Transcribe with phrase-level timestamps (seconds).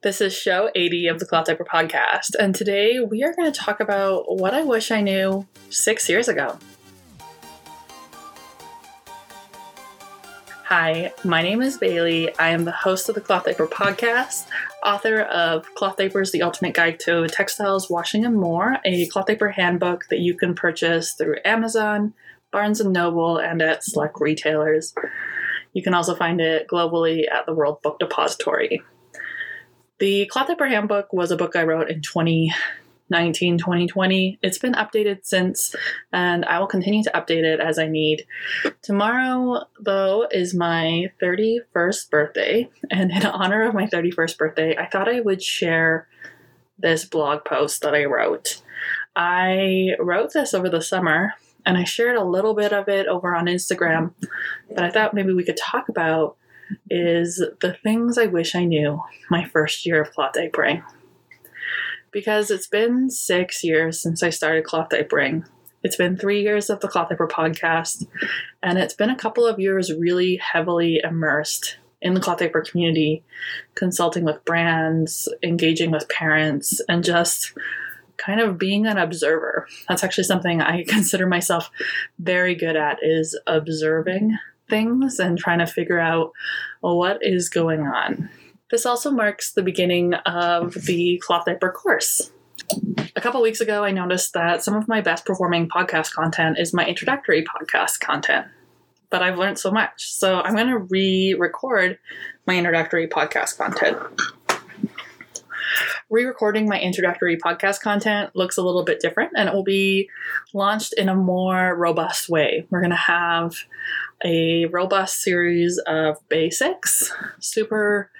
[0.00, 3.60] This is show 80 of the Cloth Diaper podcast, and today we are going to
[3.60, 6.56] talk about what I wish I knew six years ago.
[10.66, 12.32] Hi, my name is Bailey.
[12.38, 14.46] I am the host of the Cloth Diaper podcast,
[14.84, 19.50] author of Cloth Diapers The Ultimate Guide to Textiles, Washing, and More, a cloth diaper
[19.50, 22.14] handbook that you can purchase through Amazon,
[22.52, 24.94] Barnes & Noble, and at select retailers.
[25.72, 28.80] You can also find it globally at the World Book Depository.
[29.98, 34.38] The Cloth Diaper Handbook was a book I wrote in 2019, 2020.
[34.42, 35.74] It's been updated since,
[36.12, 38.24] and I will continue to update it as I need.
[38.80, 45.08] Tomorrow, though, is my 31st birthday, and in honor of my 31st birthday, I thought
[45.08, 46.06] I would share
[46.78, 48.62] this blog post that I wrote.
[49.16, 51.32] I wrote this over the summer
[51.66, 54.12] and I shared a little bit of it over on Instagram,
[54.72, 56.36] but I thought maybe we could talk about
[56.90, 60.82] is the things I wish I knew my first year of cloth diapering.
[62.10, 65.44] Because it's been six years since I started cloth diapering.
[65.82, 68.06] It's been three years of the Cloth Diaper podcast,
[68.62, 73.22] and it's been a couple of years really heavily immersed in the cloth diaper community,
[73.74, 77.56] consulting with brands, engaging with parents, and just
[78.16, 79.68] kind of being an observer.
[79.88, 81.70] That's actually something I consider myself
[82.18, 84.36] very good at is observing
[84.68, 86.32] things and trying to figure out
[86.82, 88.28] well, what is going on.
[88.70, 92.30] This also marks the beginning of the cloth diaper course.
[93.16, 96.74] A couple weeks ago, I noticed that some of my best performing podcast content is
[96.74, 98.46] my introductory podcast content.
[99.10, 100.12] But I've learned so much.
[100.12, 101.98] So I'm going to re record
[102.46, 103.96] my introductory podcast content.
[106.10, 110.08] Re recording my introductory podcast content looks a little bit different and it will be
[110.54, 112.66] launched in a more robust way.
[112.70, 113.54] We're going to have
[114.24, 118.10] a robust series of basics, super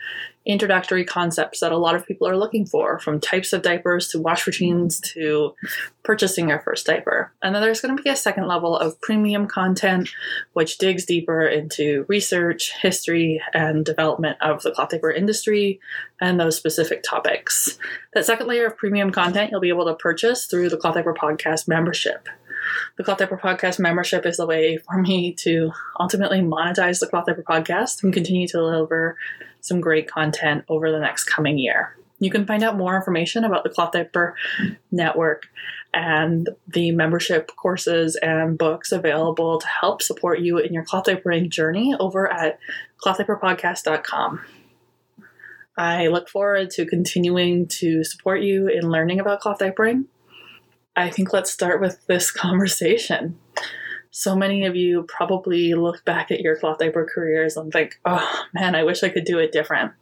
[0.49, 4.19] introductory concepts that a lot of people are looking for, from types of diapers to
[4.19, 5.55] wash routines to
[6.03, 7.31] purchasing your first diaper.
[7.43, 10.09] And then there's going to be a second level of premium content,
[10.55, 15.81] which digs deeper into research, history, and development of the cloth diaper industry
[16.19, 17.79] and those specific topics.
[18.15, 21.15] That second layer of premium content you'll be able to purchase through the Cloth Diaper
[21.15, 22.27] Podcast membership
[22.97, 27.27] the Cloth Diaper Podcast membership is a way for me to ultimately monetize the Cloth
[27.27, 29.17] Diaper Podcast and continue to deliver
[29.61, 31.97] some great content over the next coming year.
[32.21, 34.35] You can find out more information about the Cloth Diaper
[34.91, 35.45] Network
[35.95, 41.49] and the membership courses and books available to help support you in your cloth diapering
[41.49, 42.59] journey over at
[43.05, 44.41] clothdiaperpodcast.com.
[45.77, 50.07] I look forward to continuing to support you in learning about cloth diapering
[50.99, 53.39] I think let's start with this conversation.
[54.11, 58.45] So many of you probably look back at your cloth diaper careers and think, oh
[58.53, 59.93] man, I wish I could do it different.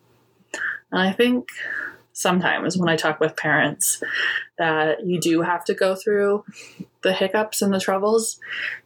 [0.90, 1.48] And I think
[2.12, 4.02] sometimes when I talk with parents
[4.56, 6.44] that you do have to go through
[7.02, 8.40] the hiccups and the troubles,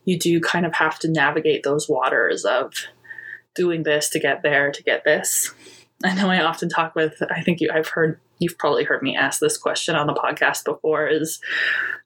[0.04, 2.72] you do kind of have to navigate those waters of
[3.54, 5.54] doing this to get there to get this.
[6.02, 9.14] I know I often talk with, I think you, I've heard, you've probably heard me
[9.14, 11.40] ask this question on the podcast before is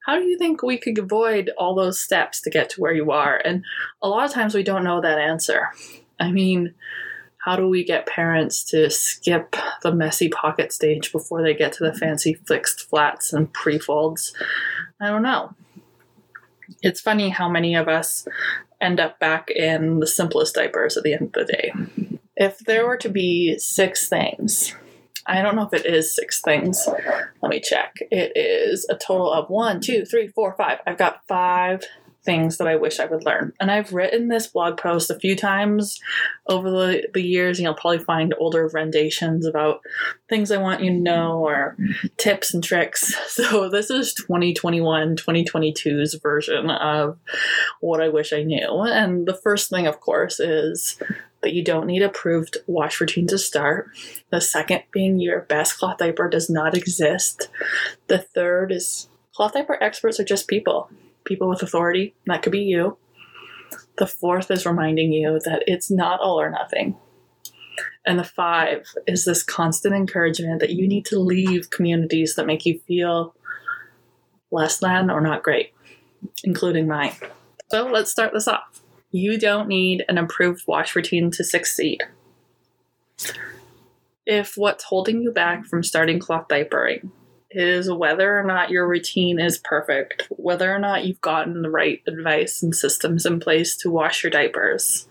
[0.05, 3.11] how do you think we could avoid all those steps to get to where you
[3.11, 3.41] are?
[3.43, 3.65] And
[4.03, 5.71] a lot of times we don't know that answer.
[6.21, 6.75] I mean,
[7.39, 11.84] how do we get parents to skip the messy pocket stage before they get to
[11.84, 14.34] the fancy fixed flats and pre folds?
[15.01, 15.55] I don't know.
[16.83, 18.27] It's funny how many of us
[18.81, 21.72] end up back in the simplest diapers at the end of the day.
[22.37, 24.75] If there were to be six things
[25.26, 26.86] I don't know if it is six things.
[27.42, 27.96] Let me check.
[28.10, 30.78] It is a total of one, two, three, four, five.
[30.86, 31.82] I've got five
[32.24, 33.52] things that I wish I would learn.
[33.60, 36.00] And I've written this blog post a few times
[36.48, 39.80] over the, the years, and you'll probably find older renditions about
[40.28, 41.76] things I want you to know or
[42.16, 43.14] tips and tricks.
[43.34, 47.18] So this is 2021, 2022's version of
[47.80, 48.82] what I wish I knew.
[48.82, 50.96] And the first thing, of course, is
[51.44, 53.91] that you don't need approved wash routine to start.
[54.31, 57.48] The second being your best cloth diaper does not exist.
[58.09, 60.89] The third is cloth diaper experts are just people,
[61.24, 62.15] people with authority.
[62.27, 62.97] That could be you.
[63.98, 66.97] The fourth is reminding you that it's not all or nothing.
[68.07, 72.65] And the five is this constant encouragement that you need to leave communities that make
[72.65, 73.34] you feel
[74.51, 75.72] less than or not great,
[76.42, 77.13] including mine.
[77.71, 78.84] So let's start this off.
[79.16, 82.03] You don't need an improved wash routine to succeed.
[84.27, 87.11] If what's holding you back from starting cloth diapering
[87.49, 92.03] is whether or not your routine is perfect, whether or not you've gotten the right
[92.09, 95.07] advice and systems in place to wash your diapers,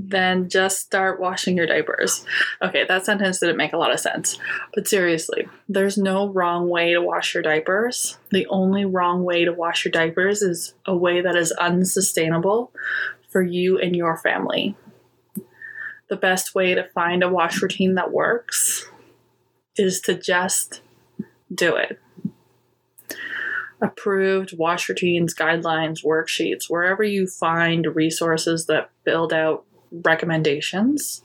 [0.00, 2.24] then just start washing your diapers.
[2.62, 4.38] Okay, that sentence didn't make a lot of sense.
[4.74, 8.16] But seriously, there's no wrong way to wash your diapers.
[8.30, 12.72] The only wrong way to wash your diapers is a way that is unsustainable
[13.30, 14.76] for you and your family.
[16.08, 18.88] The best way to find a wash routine that works
[19.76, 20.80] is to just
[21.52, 21.98] do it
[23.80, 31.22] approved wash routines, guidelines, worksheets, wherever you find resources that build out recommendations.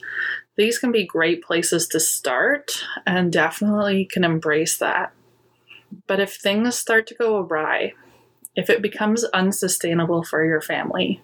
[0.55, 2.71] These can be great places to start
[3.05, 5.13] and definitely can embrace that.
[6.07, 7.93] But if things start to go awry,
[8.55, 11.21] if it becomes unsustainable for your family,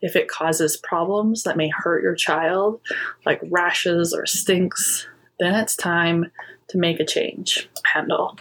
[0.00, 2.80] if it causes problems that may hurt your child,
[3.26, 5.06] like rashes or stinks,
[5.38, 6.30] then it's time
[6.68, 7.68] to make a change.
[7.84, 8.36] Handle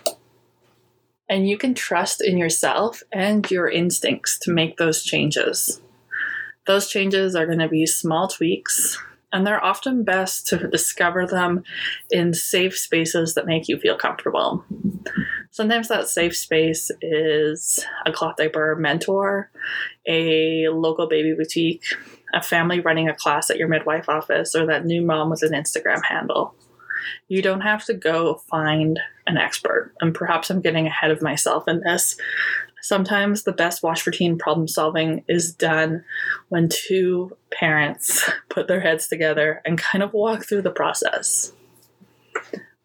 [1.31, 5.80] and you can trust in yourself and your instincts to make those changes.
[6.67, 8.97] Those changes are going to be small tweaks,
[9.33, 11.63] and they're often best to discover them
[12.09, 14.63] in safe spaces that make you feel comfortable.
[15.51, 19.51] Sometimes that safe space is a cloth diaper mentor,
[20.07, 21.83] a local baby boutique,
[22.33, 25.51] a family running a class at your midwife office, or that new mom with an
[25.51, 26.55] Instagram handle.
[27.27, 29.93] You don't have to go find an expert.
[29.99, 32.17] And perhaps I'm getting ahead of myself in this.
[32.81, 36.03] Sometimes the best wash routine problem solving is done
[36.49, 41.53] when two parents put their heads together and kind of walk through the process.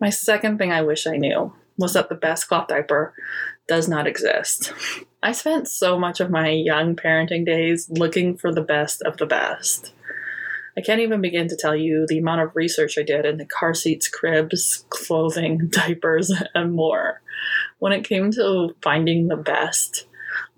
[0.01, 3.15] My second thing I wish I knew was that the best cloth diaper
[3.69, 4.73] does not exist.
[5.23, 9.27] I spent so much of my young parenting days looking for the best of the
[9.27, 9.93] best.
[10.79, 13.73] I can't even begin to tell you the amount of research I did into car
[13.73, 17.23] seats, cribs, clothing, diapers, and more.
[17.79, 20.07] When it came to finding the best,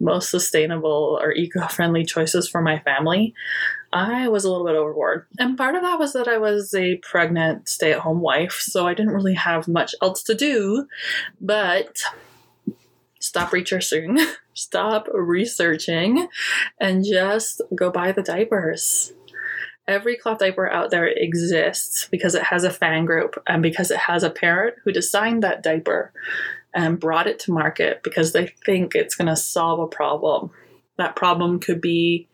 [0.01, 3.35] most sustainable or eco friendly choices for my family,
[3.93, 5.27] I was a little bit overboard.
[5.39, 8.87] And part of that was that I was a pregnant stay at home wife, so
[8.87, 10.87] I didn't really have much else to do.
[11.41, 12.03] But
[13.19, 14.19] stop researching,
[14.55, 16.29] stop researching,
[16.79, 19.13] and just go buy the diapers
[19.89, 23.97] every cloth diaper out there exists because it has a fan group and because it
[23.97, 26.13] has a parent who designed that diaper
[26.75, 30.51] and brought it to market because they think it's going to solve a problem.
[30.97, 32.29] That problem could be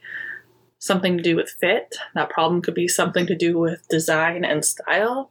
[0.79, 4.65] something to do with fit, that problem could be something to do with design and
[4.65, 5.31] style.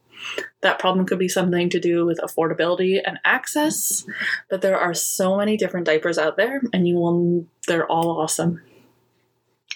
[0.62, 4.04] That problem could be something to do with affordability and access,
[4.48, 8.62] but there are so many different diapers out there and you will they're all awesome.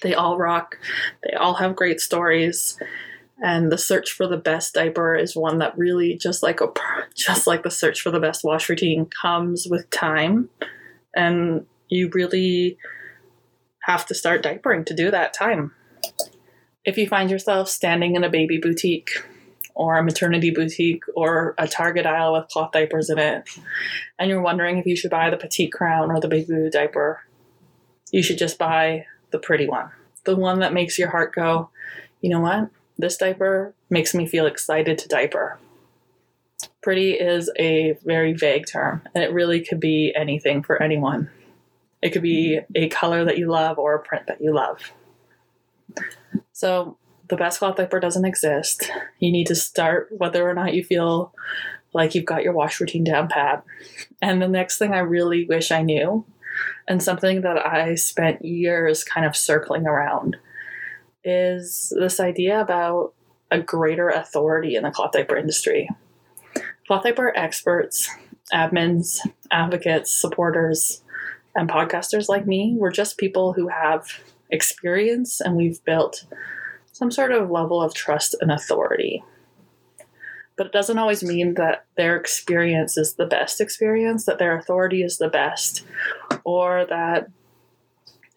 [0.02, 0.78] They all rock.
[1.24, 2.78] They all have great stories.
[3.40, 6.68] And the search for the best diaper is one that really just like a
[7.14, 10.48] just like the search for the best wash routine comes with time.
[11.14, 12.78] And you really
[13.82, 15.72] have to start diapering to do that time.
[16.84, 19.24] If you find yourself standing in a baby boutique
[19.74, 23.48] or a maternity boutique or a Target aisle with cloth diapers in it,
[24.18, 27.22] and you're wondering if you should buy the petite crown or the baby blue diaper,
[28.10, 29.90] you should just buy the pretty one,
[30.24, 31.70] the one that makes your heart go,
[32.20, 32.70] you know what?
[32.98, 35.58] This diaper makes me feel excited to diaper.
[36.82, 41.30] Pretty is a very vague term, and it really could be anything for anyone.
[42.02, 44.92] It could be a color that you love or a print that you love.
[46.52, 46.96] So,
[47.28, 48.90] the best cloth diaper doesn't exist.
[49.18, 51.34] You need to start whether or not you feel
[51.92, 53.64] like you've got your wash routine down pat.
[54.22, 56.24] And the next thing I really wish I knew
[56.86, 60.36] and something that I spent years kind of circling around
[61.28, 63.12] is this idea about
[63.50, 65.88] a greater authority in the cloth diaper industry.
[66.86, 68.08] Cloth diaper experts,
[68.52, 69.18] admins,
[69.50, 71.02] advocates, supporters,
[71.54, 74.06] and podcasters like me, we're just people who have
[74.50, 76.24] experience and we've built
[76.92, 79.22] some sort of level of trust and authority
[80.58, 85.02] but it doesn't always mean that their experience is the best experience, that their authority
[85.02, 85.84] is the best,
[86.44, 87.30] or that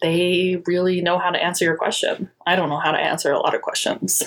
[0.02, 2.30] they really know how to answer your question.
[2.46, 4.22] I don't know how to answer a lot of questions.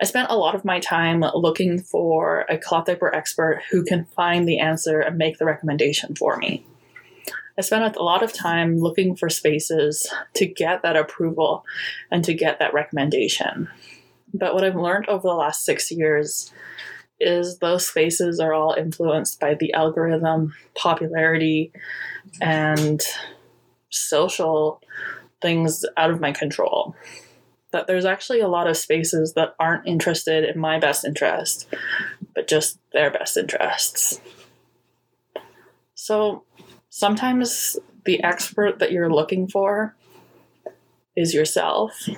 [0.00, 4.04] I spent a lot of my time looking for a cloth diaper expert who can
[4.04, 6.66] find the answer and make the recommendation for me.
[7.56, 11.64] I spent a lot of time looking for spaces to get that approval
[12.10, 13.68] and to get that recommendation.
[14.34, 16.52] But what I've learned over the last six years
[17.20, 21.72] is those spaces are all influenced by the algorithm, popularity,
[22.40, 23.00] and
[23.92, 24.80] social
[25.40, 26.96] things out of my control.
[27.70, 31.66] That there's actually a lot of spaces that aren't interested in my best interest,
[32.34, 34.20] but just their best interests.
[35.94, 36.44] So
[36.90, 39.96] sometimes the expert that you're looking for
[41.16, 42.08] is yourself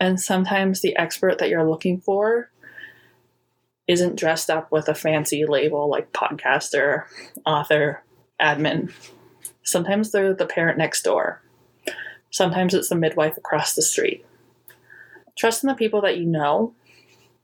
[0.00, 2.50] And sometimes the expert that you're looking for
[3.86, 7.04] isn't dressed up with a fancy label like podcaster,
[7.46, 8.02] author,
[8.40, 8.92] admin.
[9.62, 11.42] Sometimes they're the parent next door.
[12.30, 14.24] Sometimes it's the midwife across the street.
[15.36, 16.74] Trust in the people that you know.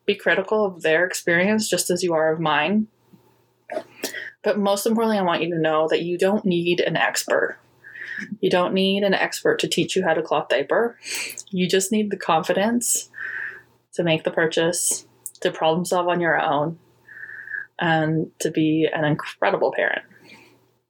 [0.07, 2.89] Be critical of their experience just as you are of mine.
[4.43, 7.59] But most importantly, I want you to know that you don't need an expert.
[8.41, 10.99] You don't need an expert to teach you how to cloth diaper.
[11.51, 13.09] You just need the confidence
[13.95, 15.07] to make the purchase,
[15.41, 16.79] to problem solve on your own,
[17.79, 20.03] and to be an incredible parent.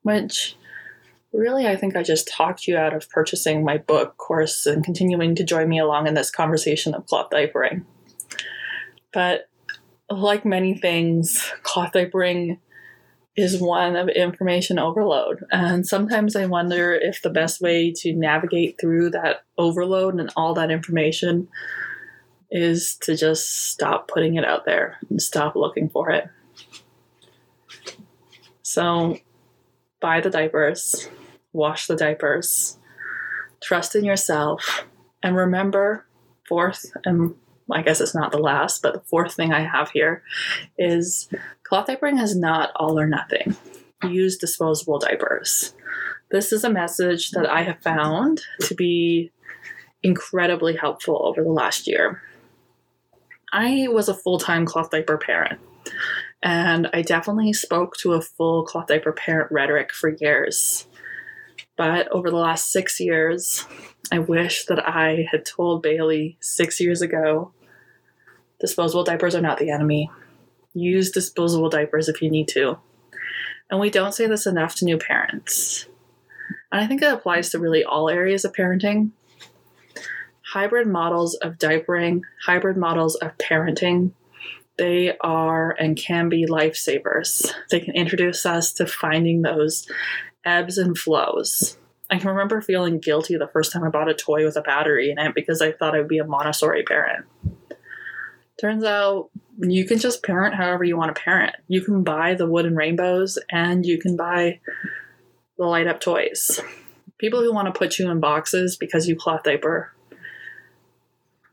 [0.02, 0.56] Which
[1.34, 5.34] really, I think I just talked you out of purchasing my book course and continuing
[5.34, 7.84] to join me along in this conversation of cloth diapering.
[9.12, 9.48] But
[10.10, 12.58] like many things, cloth diapering
[13.36, 15.44] is one of information overload.
[15.50, 20.54] And sometimes I wonder if the best way to navigate through that overload and all
[20.54, 21.48] that information
[22.50, 26.28] is to just stop putting it out there and stop looking for it.
[28.62, 29.18] So,
[30.00, 31.08] buy the diapers,
[31.54, 32.78] wash the diapers,
[33.62, 34.84] trust in yourself,
[35.22, 36.04] and remember
[36.46, 37.34] fourth and
[37.72, 40.22] I guess it's not the last, but the fourth thing I have here
[40.76, 41.28] is
[41.62, 43.56] cloth diapering is not all or nothing.
[44.02, 45.74] Use disposable diapers.
[46.30, 49.30] This is a message that I have found to be
[50.02, 52.22] incredibly helpful over the last year.
[53.52, 55.60] I was a full time cloth diaper parent,
[56.42, 60.86] and I definitely spoke to a full cloth diaper parent rhetoric for years.
[61.76, 63.66] But over the last six years,
[64.12, 67.52] I wish that I had told Bailey six years ago
[68.60, 70.10] disposable diapers are not the enemy.
[70.72, 72.78] Use disposable diapers if you need to.
[73.70, 75.86] And we don't say this enough to new parents.
[76.70, 79.10] And I think it applies to really all areas of parenting.
[80.52, 84.12] Hybrid models of diapering, hybrid models of parenting,
[84.76, 87.52] they are and can be lifesavers.
[87.70, 89.86] They can introduce us to finding those
[90.44, 91.76] ebbs and flows.
[92.10, 95.10] I can remember feeling guilty the first time I bought a toy with a battery
[95.10, 97.26] in it because I thought I'd be a Montessori parent.
[98.60, 101.56] Turns out you can just parent however you want to parent.
[101.68, 104.60] You can buy the wooden rainbows and you can buy
[105.56, 106.60] the light up toys.
[107.18, 109.93] People who want to put you in boxes because you cloth diaper,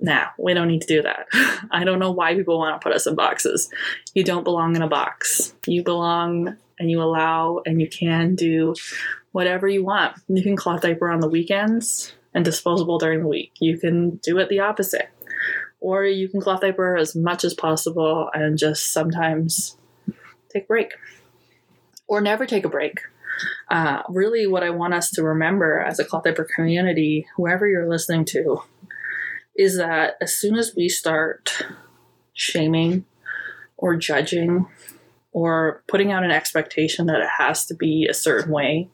[0.01, 1.27] nah, we don't need to do that.
[1.71, 3.69] I don't know why people want to put us in boxes.
[4.13, 5.53] You don't belong in a box.
[5.67, 8.73] You belong and you allow and you can do
[9.31, 10.17] whatever you want.
[10.27, 13.53] You can cloth diaper on the weekends and disposable during the week.
[13.59, 15.09] You can do it the opposite
[15.79, 19.77] or you can cloth diaper as much as possible and just sometimes
[20.49, 20.93] take a break
[22.07, 22.99] or never take a break.
[23.69, 27.89] Uh, really, what I want us to remember as a cloth diaper community, whoever you're
[27.89, 28.61] listening to,
[29.55, 31.65] is that as soon as we start
[32.33, 33.05] shaming
[33.77, 34.67] or judging
[35.31, 38.89] or putting out an expectation that it has to be a certain way,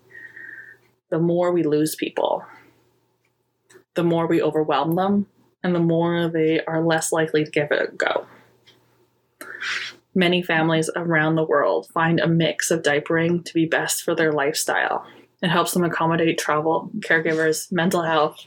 [1.09, 2.43] the more we lose people,
[3.95, 5.27] the more we overwhelm them,
[5.63, 8.27] and the more they are less likely to give it a go.
[10.13, 14.31] Many families around the world find a mix of diapering to be best for their
[14.31, 15.05] lifestyle.
[15.41, 18.45] It helps them accommodate travel, caregivers, mental health,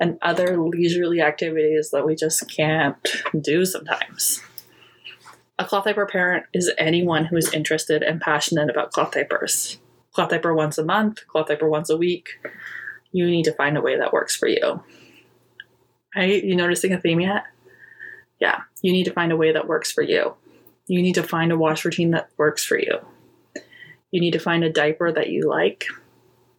[0.00, 2.96] and other leisurely activities that we just can't
[3.40, 4.42] do sometimes.
[5.58, 9.78] A cloth diaper parent is anyone who is interested and passionate about cloth diapers.
[10.12, 12.28] Cloth diaper once a month, cloth diaper once a week.
[13.12, 14.82] You need to find a way that works for you.
[16.14, 16.42] Right?
[16.42, 17.44] You noticing a theme yet?
[18.40, 20.34] Yeah, you need to find a way that works for you.
[20.88, 22.98] You need to find a wash routine that works for you.
[24.10, 25.86] You need to find a diaper that you like.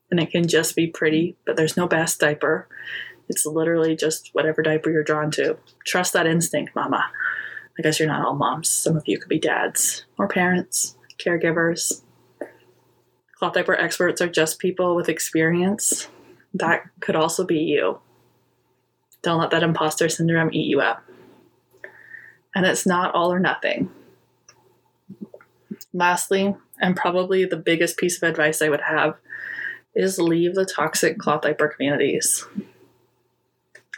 [0.09, 2.67] And it can just be pretty, but there's no best diaper.
[3.29, 5.57] It's literally just whatever diaper you're drawn to.
[5.85, 7.09] Trust that instinct, mama.
[7.77, 8.69] I guess you're not all moms.
[8.69, 12.01] Some of you could be dads or parents, caregivers.
[13.37, 16.07] Cloth diaper experts are just people with experience.
[16.53, 17.99] That could also be you.
[19.21, 21.03] Don't let that imposter syndrome eat you up.
[22.55, 23.91] And it's not all or nothing.
[25.93, 29.15] Lastly, and probably the biggest piece of advice I would have,
[29.97, 32.45] is leave the toxic cloth diaper communities.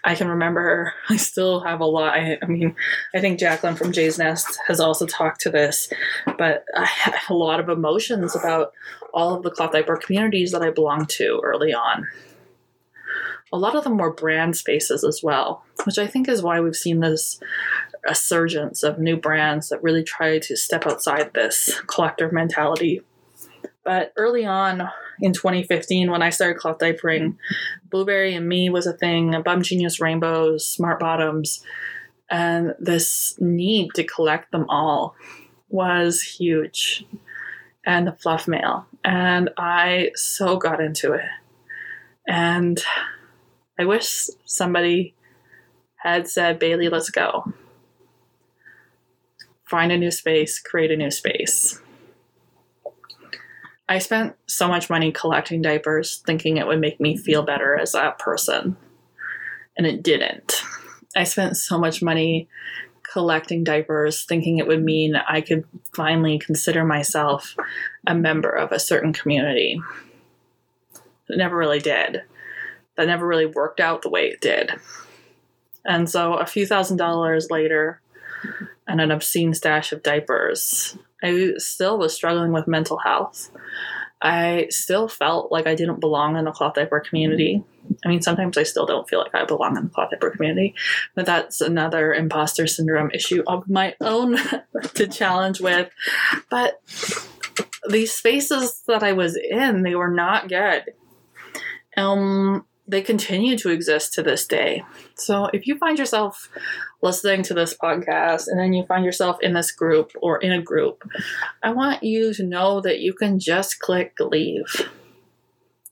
[0.03, 2.13] I can remember, I still have a lot.
[2.13, 2.75] I, I, mean,
[3.13, 5.91] I think Jacqueline from Jay's Nest has also talked to this,
[6.38, 8.74] but I had a lot of emotions about
[9.13, 12.08] all of the cloth diaper communities that I belonged to early on
[13.51, 16.75] a lot of them were brand spaces as well, which I think is why we've
[16.75, 17.39] seen this
[18.08, 23.01] resurgence of new brands that really try to step outside this collector mentality.
[23.83, 24.89] But early on
[25.21, 27.38] in 2015, when I started cloth diapering,
[27.89, 31.63] Blueberry and Me was a thing, Bum Genius Rainbows, Smart Bottoms,
[32.29, 35.15] and this need to collect them all
[35.69, 37.05] was huge.
[37.86, 38.86] And the fluff mail.
[39.03, 41.25] And I so got into it.
[42.27, 42.79] And
[43.79, 45.15] I wish somebody
[45.95, 47.51] had said, Bailey, let's go.
[49.65, 51.81] Find a new space, create a new space.
[53.89, 57.96] I spent so much money collecting diapers thinking it would make me feel better as
[57.96, 58.77] a person,
[59.75, 60.62] and it didn't.
[61.15, 62.48] I spent so much money
[63.01, 65.65] collecting diapers thinking it would mean I could
[65.96, 67.55] finally consider myself
[68.05, 69.81] a member of a certain community.
[71.27, 72.22] It never really did.
[72.96, 74.72] That never really worked out the way it did.
[75.84, 78.01] And so a few thousand dollars later,
[78.88, 83.52] and an obscene stash of diapers, I still was struggling with mental health.
[84.22, 87.64] I still felt like I didn't belong in the cloth diaper community.
[88.06, 90.76] I mean, sometimes I still don't feel like I belong in the cloth diaper community,
[91.16, 94.38] but that's another imposter syndrome issue of my own
[94.96, 95.90] to challenge with.
[96.50, 96.82] But
[97.90, 100.84] these spaces that I was in, they were not good.
[101.96, 104.84] Um, they continue to exist to this day.
[105.13, 106.50] So if you find yourself
[107.03, 110.62] listening to this podcast and then you find yourself in this group or in a
[110.62, 111.03] group,
[111.62, 114.89] I want you to know that you can just click leave.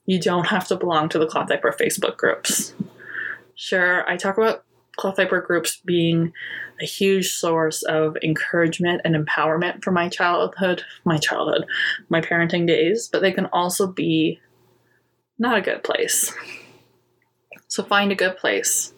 [0.06, 2.74] You don't have to belong to the cloth diaper Facebook groups.
[3.54, 4.64] Sure, I talk about
[4.96, 6.32] cloth diaper groups being
[6.80, 11.64] a huge source of encouragement and empowerment for my childhood, my childhood,
[12.08, 14.40] my parenting days, but they can also be
[15.38, 16.34] not a good place.
[17.68, 18.94] So find a good place,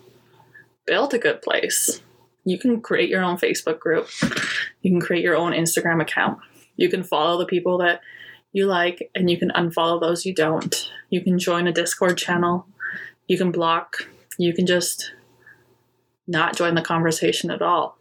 [0.86, 2.00] build a good place.
[2.44, 4.08] You can create your own Facebook group,
[4.80, 6.38] you can create your own Instagram account,
[6.76, 8.00] you can follow the people that
[8.52, 10.90] you like, and you can unfollow those you don't.
[11.10, 12.66] You can join a Discord channel,
[13.26, 14.08] you can block,
[14.38, 15.12] you can just
[16.26, 17.98] not join the conversation at all.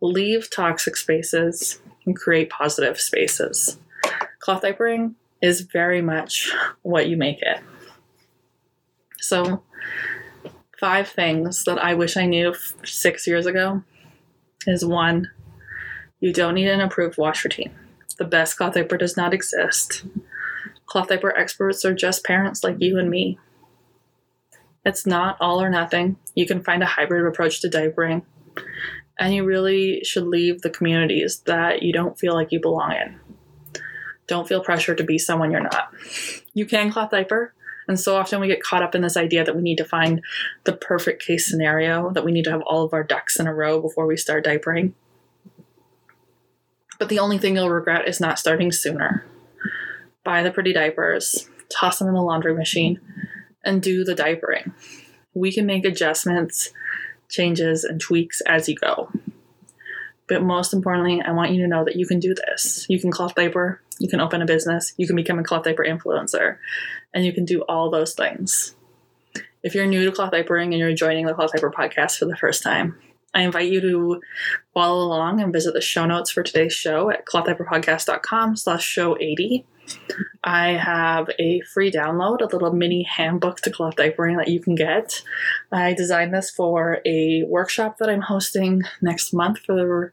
[0.00, 3.78] Leave toxic spaces and create positive spaces.
[4.38, 7.60] Cloth diapering is very much what you make it.
[9.20, 9.62] So,
[10.78, 12.54] five things that I wish I knew
[12.84, 13.82] six years ago
[14.66, 15.30] is one,
[16.20, 17.74] you don't need an approved wash routine.
[18.18, 20.04] The best cloth diaper does not exist.
[20.86, 23.38] Cloth diaper experts are just parents like you and me.
[24.84, 26.16] It's not all or nothing.
[26.34, 28.22] You can find a hybrid approach to diapering.
[29.18, 33.20] And you really should leave the communities that you don't feel like you belong in.
[34.26, 35.92] Don't feel pressure to be someone you're not.
[36.54, 37.54] You can cloth diaper,
[37.88, 40.22] and so often we get caught up in this idea that we need to find
[40.64, 43.54] the perfect case scenario, that we need to have all of our ducks in a
[43.54, 44.92] row before we start diapering.
[46.98, 49.24] But the only thing you'll regret is not starting sooner.
[50.22, 53.00] Buy the pretty diapers, toss them in the laundry machine,
[53.64, 54.72] and do the diapering.
[55.32, 56.70] We can make adjustments,
[57.30, 59.10] changes, and tweaks as you go.
[60.28, 62.84] But most importantly, I want you to know that you can do this.
[62.88, 65.84] You can cloth diaper, you can open a business, you can become a cloth diaper
[65.84, 66.58] influencer,
[67.14, 68.74] and you can do all those things.
[69.62, 72.36] If you're new to cloth diapering and you're joining the cloth diaper podcast for the
[72.36, 72.96] first time,
[73.34, 74.20] I invite you to
[74.72, 79.66] follow along and visit the show notes for today's show at clothdiaperpodcast.com slash show 80.
[80.44, 84.74] I have a free download, a little mini handbook to cloth diapering that you can
[84.74, 85.22] get.
[85.72, 90.12] I designed this for a workshop that I'm hosting next month for the,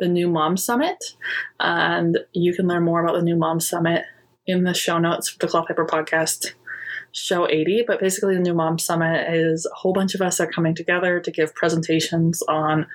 [0.00, 1.16] the New Mom Summit.
[1.60, 4.04] And you can learn more about the New Mom Summit
[4.48, 6.54] in the show notes for the Cloth Diaper Podcast
[7.12, 10.50] show 80 but basically the new mom summit is a whole bunch of us are
[10.50, 12.86] coming together to give presentations on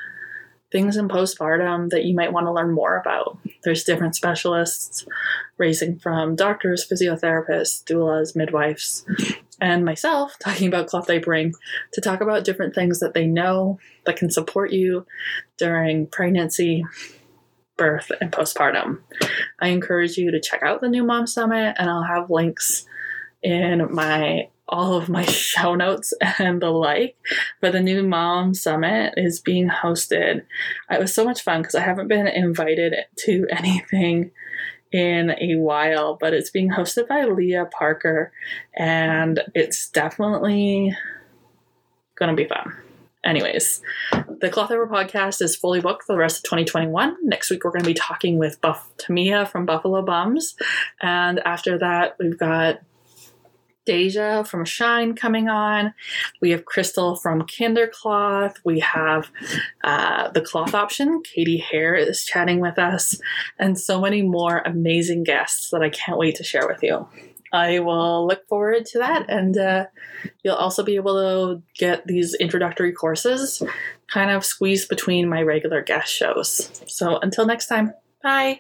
[0.74, 3.38] things in postpartum that you might want to learn more about.
[3.64, 5.06] There's different specialists,
[5.60, 9.06] ranging from doctors, physiotherapists, doulas, midwives,
[9.62, 11.52] and myself talking about cloth diapering
[11.94, 15.06] to talk about different things that they know that can support you
[15.58, 16.84] during pregnancy,
[17.78, 19.00] birth, and postpartum.
[19.60, 22.86] I encourage you to check out the New Mom Summit, and I'll have links
[23.42, 27.16] in my all of my show notes and the like.
[27.60, 30.44] For the new mom summit is being hosted.
[30.90, 34.32] It was so much fun because i haven't been invited to anything
[34.92, 38.32] in a while but it's being hosted by leah parker
[38.78, 40.96] and it's definitely
[42.16, 42.74] gonna be fun.
[43.26, 43.82] Anyways
[44.44, 47.72] the cloth diaper podcast is fully booked for the rest of 2021 next week we're
[47.72, 50.56] going to be talking with buff tamia from buffalo bums
[51.02, 52.80] and after that we've got
[53.86, 55.94] Deja from Shine coming on.
[56.40, 58.56] We have Crystal from Kindercloth.
[58.64, 59.30] We have
[59.84, 61.22] uh, the cloth option.
[61.22, 63.20] Katie Hare is chatting with us,
[63.60, 67.10] and so many more amazing guests that I can't wait to share with you.
[67.54, 69.86] I will look forward to that, and uh,
[70.44, 73.62] you'll also be able to get these introductory courses
[74.12, 76.70] kind of squeezed between my regular guest shows.
[76.88, 78.60] So until next time, bye.